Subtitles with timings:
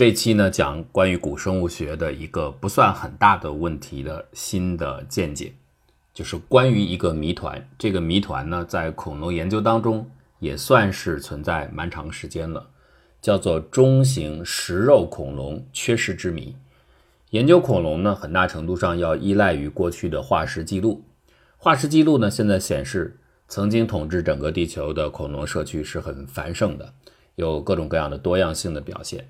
[0.00, 5.52] 这期呢讲关于古生物学的一个不算很大的问题的新的见解，
[6.14, 7.68] 就是关于一个谜团。
[7.78, 12.66] 这个谜团呢，在恐龙研究当中也算是存在蛮长时间了，
[13.20, 16.56] 叫做中型食肉恐龙缺失之谜。
[17.28, 21.04] 研究恐龙呢，很大程度上要依赖于过去的化石记录。
[21.58, 26.90] 化石记录呢，现在显示曾经统治整个地球的恐龙社区是很繁盛的，
[27.34, 29.28] 有各种各样的多样性的表现。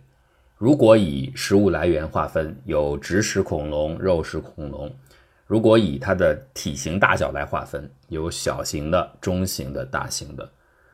[0.61, 4.91] 如果以食物来源划分，有植食恐龙、肉食恐龙；
[5.46, 10.46] 如果以它的体型大小来划分，有小型的、中型的、大型的。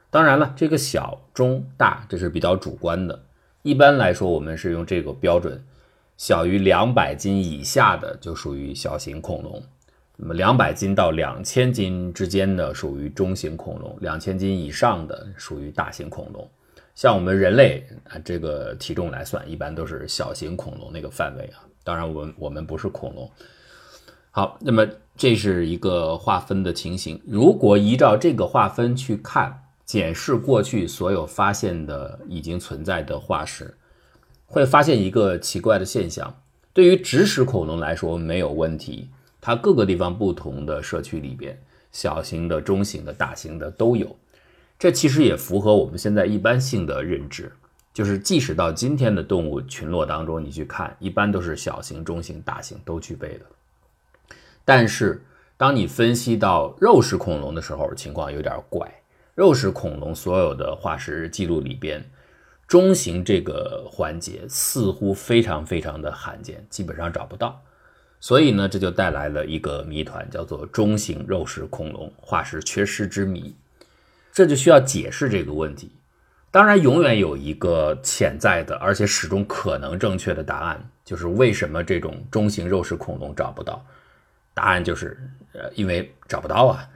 [0.09, 3.21] 当然了，这个小、中、大这是比较主观的。
[3.63, 5.61] 一般来说，我们是用这个标准：
[6.17, 9.61] 小于两百斤以下的就属于小型恐龙；
[10.17, 16.49] 那么两百斤到两千斤之间的属于中型恐龙；两千斤以上的属于大型恐龙。
[16.97, 21.61] 像我们人类啊，这个体重来算，一般都是小型恐龙那个范围啊。
[21.85, 23.31] 当然，我们我们不是恐龙。
[24.31, 27.21] 好，那么这是一个划分的情形。
[27.27, 33.73] 如果依照这个划分去看，检视过去所有发现的已经存在的化石，
[34.47, 36.35] 会发现一个奇怪的现象：
[36.73, 41.61] 对于植食恐龙来说没有问题，它各个地方不同的社区里边，
[41.93, 44.17] 小型的、中型的、大型的都有。
[44.79, 47.51] 这其实也符合我们现在一般性的认知，
[47.95, 53.47] 就是即使到今天的动物群落当中，你去看，一般都是小型、中型、大型都具备的。
[54.65, 55.25] 但是，
[55.57, 58.87] 当你分析到肉食恐龙的时候，情况有点怪。
[59.35, 62.05] 肉食恐龙所有的化石记录里边，
[62.67, 67.63] 中型这个环节似乎非常非常的罕见，基本上找不到。
[68.19, 73.55] 所以呢，这就带来了一个谜团，叫做中型肉食恐龙化石缺失之谜。
[74.37, 75.91] 这就需要解释这个问题。
[76.51, 83.83] 当然，永远有一个潜在的，而且始终可能正确的答案，就是为什么这种中型肉食恐龙找不到？
[84.53, 85.19] 答案就是，
[85.55, 86.87] 呃，因为找不到啊。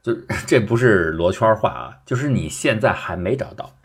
[0.00, 3.76] 就 这不是罗圈话啊，就是你现在还没找到，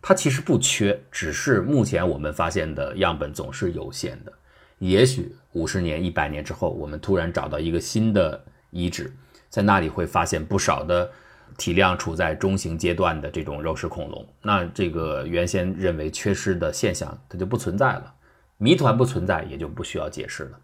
[0.00, 4.32] 它其实不缺，只是目前我们发现的样本总是有限的。
[4.78, 9.12] 也许五十年、一百年之后，我们突然找到一个新的遗址，
[9.50, 11.10] 在那里会发现不少的。
[11.56, 18.14] 体量处在中型阶段的这种肉食恐龙，那这个原先认为缺失的现象它就不存在了，
[18.58, 20.58] 谜团不存在也就不需要解释了，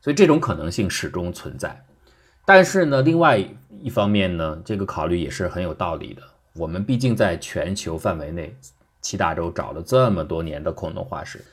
[0.00, 1.84] 所以这种可能性始终存在。
[2.44, 3.38] 但是呢，另外
[3.80, 6.22] 一方面呢，这个考虑也是很有道理的。
[6.54, 8.54] 我们毕竟在全球范围内
[9.00, 11.44] 七大洲找了这么多年的恐龙化石，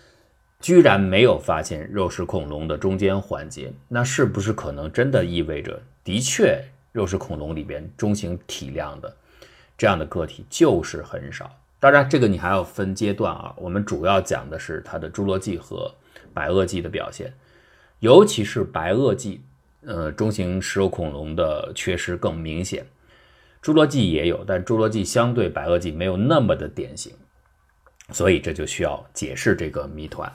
[0.59, 6.63] 居然没有发现肉食恐龙的中间环节，那是不是可能真的意味着的确？
[6.91, 9.15] 肉食恐龙里边中型体量的
[9.77, 11.49] 这样的个体就是很少。
[11.79, 13.55] 当然，这个你还要分阶段啊。
[13.57, 15.91] 我们主要讲的是它的侏罗纪和
[16.33, 17.33] 白垩纪的表现，
[17.99, 19.41] 尤其是白垩纪，
[19.83, 22.85] 呃，中型食肉恐龙的缺失更明显。
[23.63, 27.13] 侏罗纪也有，但侏罗纪相对白垩纪没有那么的典型，
[28.11, 30.31] 所以这就需要解释这个谜团。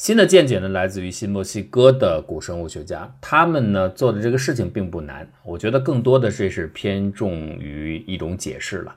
[0.00, 8.96] 新的见解呢，来自于新墨西哥的古生物学家，他们呢做的这个事情并不难，我觉得更多的这是偏重于一种解释了。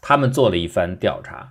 [0.00, 1.50] 他们做了一番调查，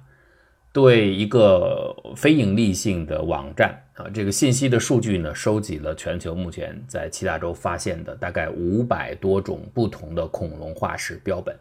[0.71, 11.53] 对一个非盈利性的网站啊，这个信息的数据呢，收集了全球目前在七大洲发现的大概五百多种不同的恐龙化石标本，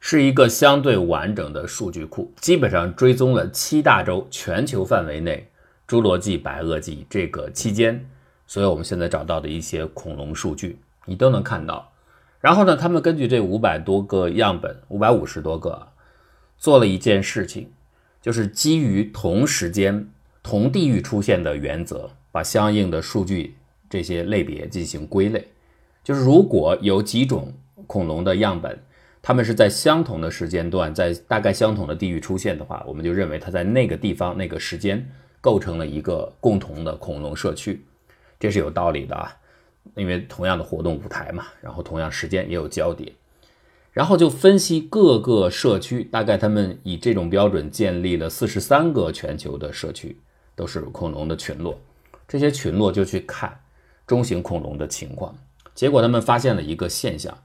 [0.00, 5.48] 是一个相对完整的数据库，基本上追踪了七大洲全球范围内。
[5.86, 8.04] 侏罗纪、白垩纪这个期间，
[8.46, 11.92] 所以我们现在找到的一些恐龙数据，你都能看到。
[12.40, 15.88] 然后呢，他们根据这五百多个样本，五百五十多个，
[16.58, 17.70] 做了一件事情，
[18.20, 20.08] 就是基于同时间、
[20.42, 23.54] 同地域出现的原则，把相应的数据
[23.88, 25.48] 这些类别进行归类。
[26.02, 27.52] 就是如果有几种
[27.86, 28.78] 恐龙的样本，
[29.22, 35.06] 它们是在相同的时间段，在大概相同的地域出现的话，我们就认为它在那个地方、那个时间。
[35.44, 37.84] 构成了一个共同的恐龙社区，
[38.40, 39.36] 这是有道理的啊，
[39.94, 43.12] 因为同样的活动舞台嘛，然后同样时间也有交叠，
[43.92, 50.16] 然后就分析各个社区，大概他们以这种标准建立了四十三个全球的社区，
[50.56, 51.78] 都是恐龙的群落，
[52.26, 53.60] 这些群落就去看
[54.06, 55.36] 中型恐龙的情况，
[55.74, 57.36] 结果他们发现了一个现象，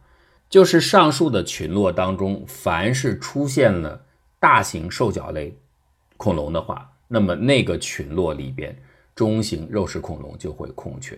[0.50, 4.06] 就是上述的群落当中，凡是出现了
[4.40, 5.57] 大型兽脚类
[6.16, 6.94] 恐龙的话。
[7.12, 8.74] 那么那个群落里边，
[9.16, 11.18] 中型肉食恐龙就会空缺。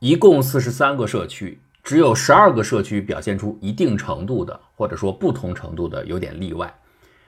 [0.00, 6.72] 一共四十三个社区，只有十二个社区表现出一定程度的，或者说不同程度的有点例外，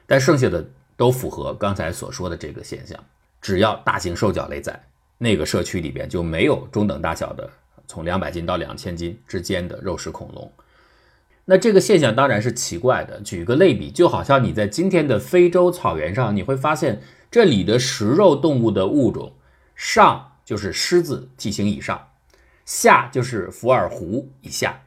[0.06, 0.62] 但剩下的
[0.94, 3.02] 都符合刚才所说的这个现象。
[3.40, 4.78] 只要大型兽脚类在
[5.16, 7.48] 那个社区里边，就没有中等大小的
[7.88, 10.52] 从两百斤到两千斤之间的肉食恐龙。
[11.46, 13.20] 那这个现象当然是奇怪的。
[13.22, 17.00] 举个类比，就好像你在今天的非洲草原上，你会发现
[17.30, 19.32] 这里的食肉动物的物种，
[19.74, 22.08] 上就是狮子体型以上，
[22.64, 24.82] 下就是伏尔狐以下，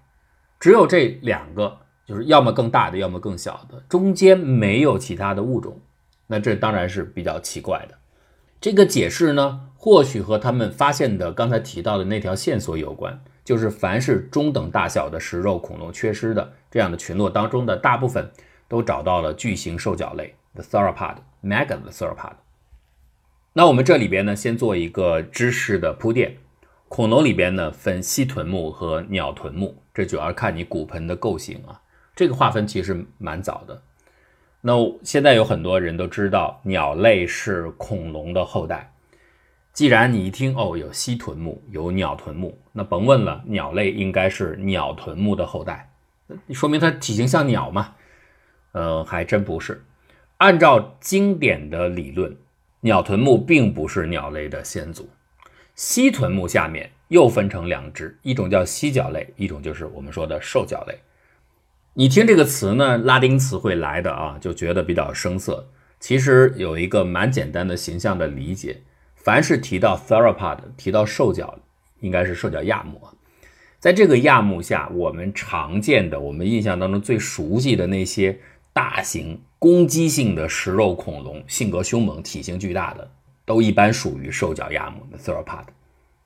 [0.60, 5.80] 只有这两个，就是要么更大的，要么更小的，中间没有其他的物种。
[6.28, 7.98] 那这当然是比较奇怪的。
[8.62, 13.22] 这个解释呢，或许和他们发现的刚才提到的那条线索有关。
[13.44, 18.32] 就是凡是中等大小的食肉恐龙缺失的这样的群落当中的大部分
[18.68, 22.34] 都找到了巨型兽脚类的 theropod mega 的 theropod。
[23.54, 26.38] 那我们这里边呢，先做一个知识的铺垫。
[26.88, 31.82] 恐龙里边呢分蜥臀目和鸟臀目，这主要看你骨盆的构型啊。
[32.16, 33.82] 这个划分其实蛮早的。
[34.62, 34.74] 那
[35.04, 38.93] 现在有很多人都知道鸟类是恐龙的后代。
[39.74, 45.92] 既然你一听哦有蜥臀目有鸟臀目，那甭问了，鸟类应该是鸟臀目的后代，
[46.52, 47.96] 说明它体型像鸟嘛？
[48.74, 49.84] 呃，还真不是。
[50.38, 52.38] 按照经典的理论，
[52.82, 55.10] 鸟臀目并不是鸟类的先祖。
[55.74, 61.00] 蜥臀目下面又分成两支，一种叫蜥脚类，一种就是我们说的兽脚类。
[61.96, 65.68] 你听这个词呢，拉丁词汇来的啊，就觉得比较生涩。
[66.00, 68.80] 其实有一个蛮简单的形象的理解。
[69.24, 71.58] 凡是提到 theropod，提到兽脚，
[72.02, 73.02] 应该是兽脚亚目。
[73.80, 78.38] 在这个亚目下，我们常见的、我们印象当中最熟悉的那些
[78.74, 83.10] 大型攻击性的食肉恐龙，性格凶猛、体型巨大的，
[83.46, 85.66] 都一般属于兽脚亚目的 theropod。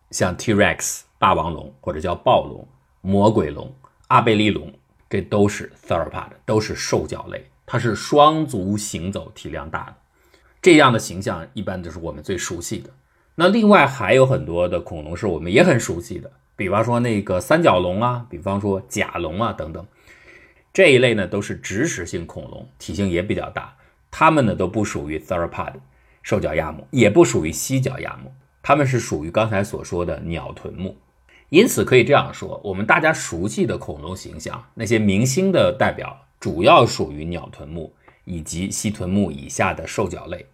[0.10, 2.68] 像 T-Rex 霸王龙，或者叫暴龙、
[3.02, 3.72] 魔鬼龙、
[4.08, 4.74] 阿贝利龙，
[5.08, 7.46] 这都是 theropod，都是兽脚类。
[7.66, 9.96] 它是双足行走，体量大的。
[10.68, 12.90] 这样的形象一般就是我们最熟悉的。
[13.36, 19.88] 那另外还有很多的恐龙是我们也很熟悉的，比方说那个三角龙啊，比方说甲龙啊等等。
[20.74, 23.78] 这一类呢都是植食性恐龙，体型也比较大。
[24.12, 25.72] 它们呢都不属于 theropod
[26.22, 30.98] 兽脚亚目，也不属于蜥脚亚目，它们是属于刚才所说的鸟臀目。
[31.48, 37.94] 因此可以这样说，我们大家熟悉的恐龙形象，那些明星的代表，主要属于鸟臀目。
[38.30, 40.46] 以及蜥臀目以下的兽脚类，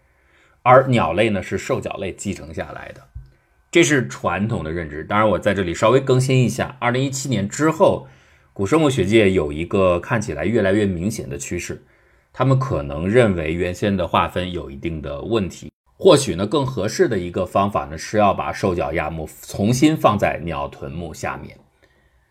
[0.64, 3.02] 而鸟类呢是兽脚类继承下来的，
[3.70, 5.04] 这是传统的认知。
[5.04, 8.08] 当然，我在这里稍微更新一下，二零一七年之后，
[8.54, 11.84] 古生物学界有一个看起来越来越明显的趋势，
[12.32, 21.58] 他们可能认为原先的划分有一定的问题，或许呢更合适的一个方法呢是要把兽脚亚目重新放在鸟臀目下面。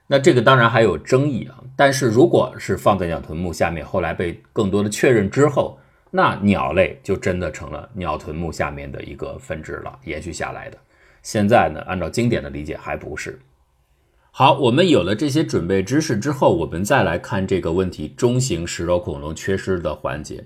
[0.06, 5.78] 那这个当然还有争议啊，但是如果是放在鸟臀目下面，后来被更多的确认之后，
[6.14, 10.76] 那鸟类就真的成了鸟臀目下面的一个分支了，延续下来的。
[11.22, 13.40] 现在呢，按照经典的理解还不是。
[14.30, 20.44] 好，我们有了这些准备知识之后，我们再来看这个问题：中型食肉恐龙缺失的环节。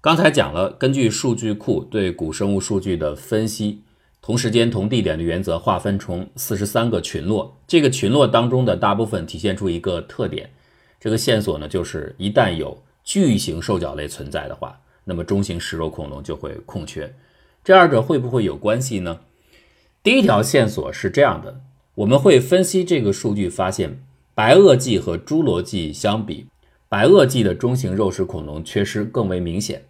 [0.00, 3.82] 刚才讲了，根据数据库对古生物数据的分析。
[4.20, 10.48] 同时间、同地点的原则划分成四十三个群落，这个群落当中的大部分体现出一个特点，
[10.98, 17.14] 这个线索呢，就是一旦有巨型兽脚类存在的话，那么中型食肉恐龙就会空缺。
[17.62, 19.20] 这二者会不会有关系呢？
[20.02, 21.60] 第一条线索是这样的：
[21.94, 23.98] 我们会分析这个数据，发现
[24.34, 26.46] 白垩纪和侏罗纪相比，
[26.88, 29.84] 白垩纪的中型肉食恐龙缺失更为明显。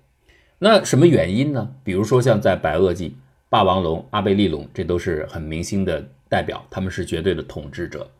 [0.58, 1.74] 那什么原因呢？
[1.82, 3.16] 比如说像在白垩纪。
[3.50, 8.10] 霸王龙、阿贝利龙，这都是很明星的代表，他们是绝对的统治者。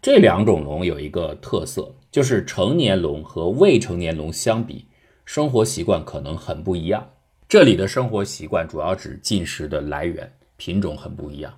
[0.00, 4.84] 这两种龙有一个特色，就是成年龙和未成年龙相比，
[5.24, 7.08] 生活习惯可能很不一样。
[7.48, 11.52] 这里的生活习惯主要指进食的来源，品种很不一样。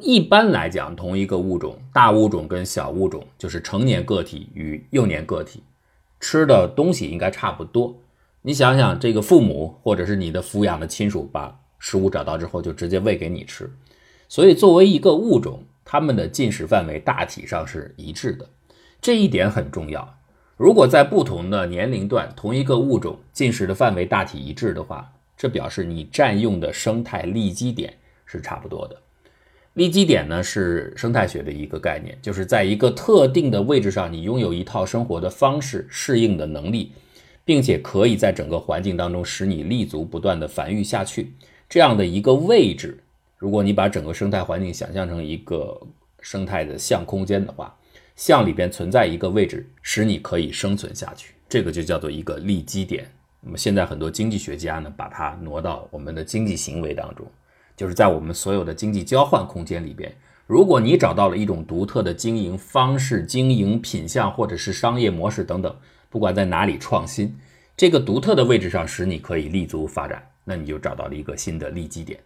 [0.00, 5.62] 一般来讲，同一个物种，大物种跟小物种，就是成年个体与幼年个体，
[6.18, 7.94] 吃的东西应该差不多。
[8.40, 13.70] 你想想，这个父母或者是你的抚养的亲属把食物找到之后就直接喂给你吃，
[14.28, 18.48] 所以作为一个物种，它们的进食范围大体上是一致的，
[19.00, 20.18] 这一点很重要。
[20.56, 27.92] 如果在不同的年龄段，同一个物种进食的范围大体一致的话，这表示你占用的生态利基点
[28.24, 28.96] 是差不多的。
[29.74, 36.92] 利基点呢是生态学的一个概念，就是在一个特定的位置上，你拥有一套生活的方式、适应的能力，
[37.44, 41.32] 并且可以在整个环境当中使你立足不断的繁育下去。
[41.70, 43.02] 这样的一个位置，
[43.38, 45.80] 如果你把整个生态环境想象成一个
[46.20, 47.74] 生态的相空间的话，
[48.16, 53.10] 相里边存在一个位置，使你可以生存下去，这个就叫做一个利基点。
[53.40, 57.26] 那么现在很多经济学家呢，把它挪到我们的经济行为当中，
[57.76, 60.14] 就是在我们所有的经济交换空间里边，
[60.46, 65.74] 如果你找到了一种独特的经营方式、经营品相或者是商业模式等等，
[66.08, 67.34] 不管在哪里创新，
[67.76, 72.20] 这个独特的位置上使你可以立足发展，那你就找到了一个新的利基点。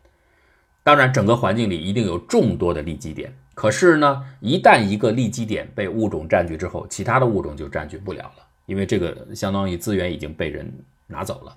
[0.82, 10.72] 当然，整个环境里一定有众多的利基点，可是呢，一旦一个利基点被物种占据之后，其他的物种就占据不了了，因为这个相当于资源已经被人。
[11.08, 11.56] 拿走了。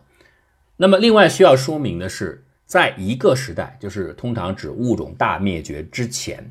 [0.77, 6.47] 那么，另外需要说明的是，在一个时代，就是通常指物种大灭绝之前，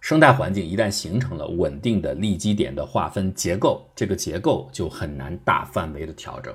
[0.00, 6.52] 生态环境一旦形成了稳定的利基点的划分结构，这个结构就很难大范围的调整。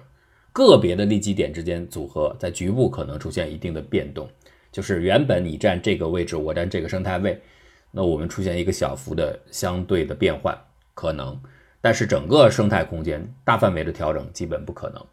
[0.51, 4.29] 个别的利基点之间组合，在局部可能出现一定的变动，
[4.73, 7.41] 就是原本你占这个位置，我占这个生态位，
[7.91, 10.57] 那我们出现一个小幅的相对的变换
[10.93, 11.39] 可能，
[11.81, 15.03] 但是整个生态空间大范围的调整基本不可能。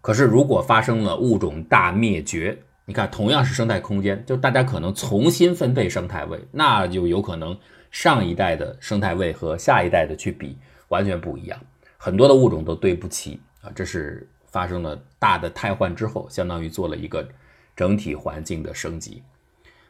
[0.00, 7.58] 可是，如果发生了物种大灭绝，你看，同样是生态空间，就大家可能重新分配生态位，那就有可能
[7.90, 11.58] 上一代的生态位和下一代的去比，完全不一样，
[11.96, 13.72] 很多的物种都对不齐啊。
[13.74, 17.26] 这是发生了大的汰换之后，相当于做了一个
[17.74, 19.22] 整体环境的升级。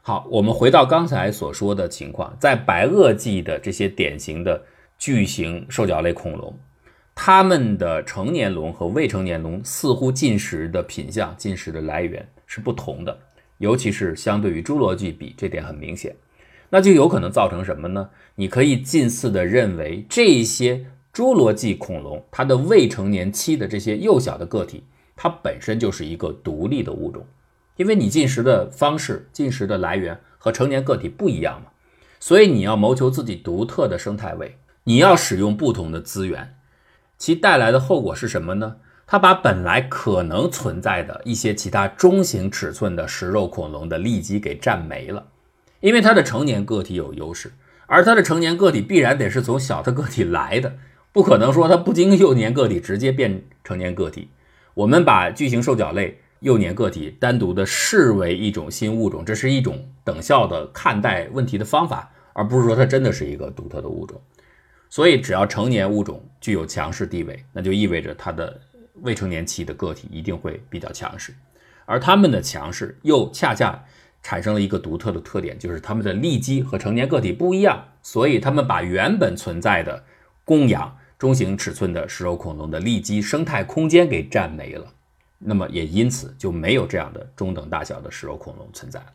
[0.06, 4.62] 好，我们回到刚才所说的情况，在白垩纪的这些典型的
[4.99, 6.54] 巨型兽脚类恐龙。
[7.14, 13.18] 它们的成年龙和未成年龙似乎进食的品相、进食的来源是不同的，
[13.56, 16.14] 尤其是相对于侏罗纪比，这点很明显。
[16.68, 18.11] 那就有可能造成什么呢？
[18.34, 20.84] 你可以近似的认为，这些
[21.14, 24.84] 侏罗纪恐龙它的未成年期的这些幼小的个体，
[25.16, 27.25] 它本身就是一个独立的物种，
[27.76, 31.71] 因为你进食的方式、进食的来源和成年个体不一样嘛，
[32.21, 36.57] 所以你要谋求自己独特的生态位，你要使用不同的资源。
[37.19, 38.76] 其带来的后果是什么呢？
[39.07, 45.26] 它把本来可能存在的一些其他中型尺寸的食肉恐龙的利基给占没了，
[45.81, 47.52] 因为它的成年个体有优势，
[47.87, 50.76] 而它的成年个体必然得是从小的个体来的，
[51.12, 54.31] 不可能说它不经幼年个体直接变成年个体。
[54.73, 64.21] 我们把巨型兽脚类幼年个体单独的视为一种新物种，这是一种等效的看待问题的方法，而不是说它真的是一个独特的物种。
[64.91, 68.61] 所以，只要成年物种具有强势地位，那就意味着它的
[68.97, 71.35] 未成年期的个体一定会比较强势，
[71.87, 73.83] 而它们的强势又恰恰
[74.23, 80.05] 产生了一个独特的特点，就是它们的利基和成年个体不一样，所以它们把原本存在的
[80.45, 84.93] 供养中型尺寸的食肉恐龙的利基生态空间给占没了，
[85.47, 89.07] 那么也因此就没有这样的中等大小的食肉恐龙存在了。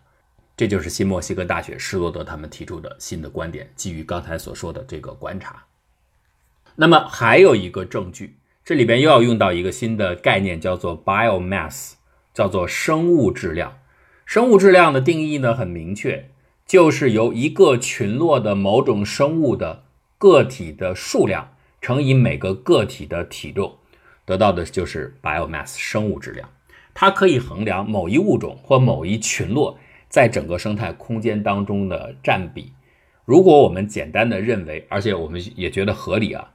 [0.56, 5.64] 这就是新墨西哥大学施罗德他们提出的新的观点，基于刚才所说的这个观察。
[6.76, 11.94] 那么还有一个证据，这里边又要用到一个新的概念，叫做 biomass，
[12.34, 13.80] 叫做生物质量。
[14.26, 16.30] 生物质量的定义呢很明确，
[16.68, 19.86] 就是由一个群落的某种生物的
[20.20, 23.79] 个体的数量乘以每个个体的体重，
[24.30, 26.48] 得到的就是 biomass 生物质量。
[26.94, 29.76] 它可以衡量某一物种或某一群落
[30.08, 32.72] 在整个生态空间当中的占比。
[33.26, 36.48] 如果我们简单的认为，而且我们也觉得合理啊。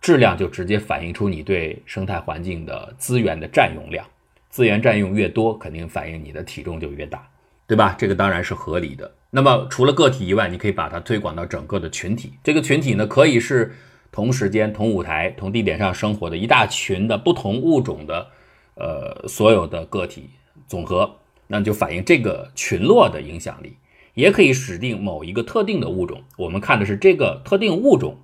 [0.00, 4.06] 质量就直接反映出你对生态环境的资源的占用量，
[4.48, 7.28] 资源占用越多，肯定反映你的体重就越大，
[7.66, 7.94] 对吧？
[7.98, 9.12] 这个当然是合理的。
[9.30, 12.32] 那么除了个体以外，你可以把它推广到整个的群体。
[12.42, 13.74] 这个群体呢，可以是
[14.10, 18.28] 同时间、同舞台、同地点上生活的一大群的不同物种的，
[18.74, 20.30] 呃，所有的个体
[20.66, 23.76] 总和，那就反映这个群落的影响力。
[24.14, 28.18] 也可以指定某一个特定的物种，我们看的是这个特定物种。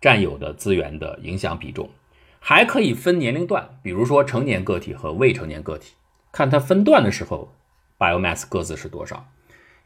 [0.00, 1.90] 占有的资源的影响比重，
[2.38, 5.94] 还可以分年龄段，比如说成年个体和未成年个体，
[6.30, 7.52] 看它分段的时候
[7.98, 9.28] ，biomass 各自是多少。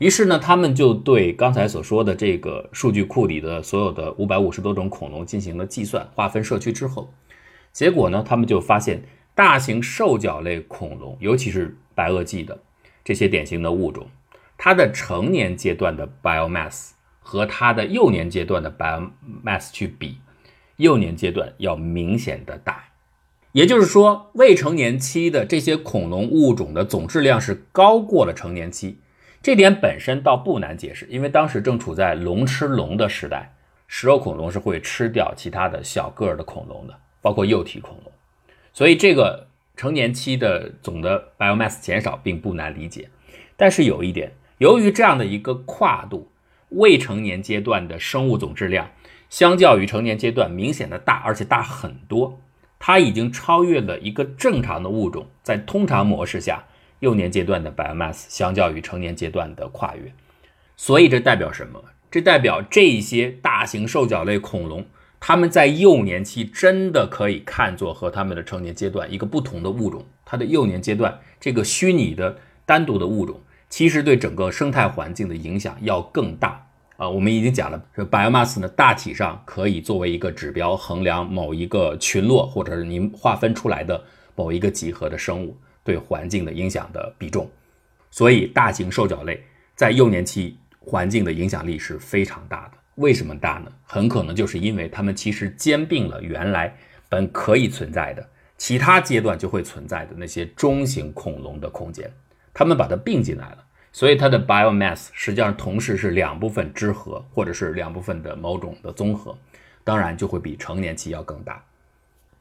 [0.02, 7.14] 于是呢，他们就对刚才所说的这个数据库里的所有的五百五十多种恐龙进行了计算，划分社区之后，
[7.70, 12.58] 结果呢，他们就发现大型兽脚类恐龙，尤其是白垩纪的
[13.04, 14.08] 这些典型的物种，
[14.58, 16.90] 它的成年阶段的 biomass。
[17.24, 20.18] 和它的幼年阶段的 biomass 去比，
[20.78, 22.86] 幼年阶段要明显的大，
[23.52, 28.98] 也就是说，未成年期的这些恐龙物种的总质量是高过了成年期。
[29.42, 33.52] 这点本身倒不难解释，因为当时正处在龙吃龙的时代，
[33.88, 38.12] 食肉恐龙是会吃掉其他的小个儿的恐龙的，包括幼体恐龙，
[38.72, 43.08] 所以这个成年期的总的 biomass 减少并不难理解。
[43.56, 46.28] 但是有一点，由于这样的一个跨度。
[46.74, 48.90] 未成年阶段的生物总质量，
[49.28, 52.40] 相较于成年阶段明显的大，而且大很多。
[52.78, 56.64] 它已经超越了一个正常的物种在通常模式下
[57.02, 60.12] 幼年阶段的 biomass 相较于成年阶段的跨越。
[60.76, 61.82] 所以这代表什么？
[62.10, 64.84] 这代表这些大型兽脚类恐龙，
[65.18, 70.04] 它们在幼年期真的可以看作和它们的成年阶段一个不同的物种。
[70.24, 76.64] 它的幼年阶段这个虚拟的单独的物种，其实对整个生态环境的影响要更大
[76.96, 77.08] 啊。
[77.08, 84.04] 我们已经讲了，这 biomass 呢大体上可以作为一个指标，衡量某一个群落或者是您划分出来的
[84.36, 87.50] 某一个集合的生物对环境的影响的比重。
[88.10, 89.42] 所以大型兽脚类
[89.74, 90.56] 在幼年期。
[90.84, 93.70] 环境的影响力是非常大的，为什么大呢？
[93.84, 96.76] 很可能就是因为它们其实兼并了原来
[97.08, 102.12] 本可以存在的其他阶段就会存在的那些中型恐龙的空间，
[102.52, 103.58] 它们把它并进来了，
[103.92, 109.38] 所以它的 biomass 实际上同时是两部分之和，或者是两部分的某种的综合，
[109.84, 111.64] 当然就会比成年期要更大。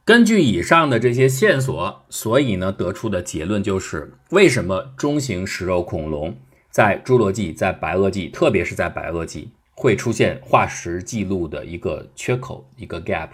[0.04, 6.36] 根据以上的这些线索，所以呢得出的结论就是，为什么中型食肉恐龙？
[6.70, 13.28] 在侏罗纪，在白垩纪，特别是在白垩纪，会出现化石记录的一个缺口，一个 gap。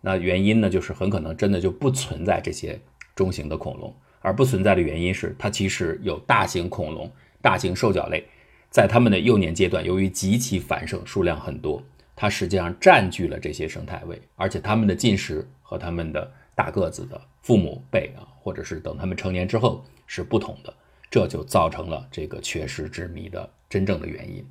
[0.00, 2.80] 那原因呢，就是很可能真的就不存在这些
[3.16, 7.10] 中型的恐龙，而不存在的原因是，它其实有大型恐龙、
[7.42, 8.24] 大型兽脚类，
[8.70, 11.82] 在它们的幼年阶段，由于极其繁盛，数量很多，
[12.14, 20.72] 它实际上占据了这些生态位，而且它们的进食和他们的大个子的父母辈啊，或者是等他们成年之后是不同的。
[21.10, 24.44] 这就造成了这个缺失之谜的真正的原因。